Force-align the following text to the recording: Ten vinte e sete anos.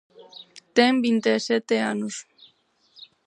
Ten 0.75 0.93
vinte 1.05 1.29
e 1.37 1.39
sete 1.47 1.75
anos. 1.93 2.15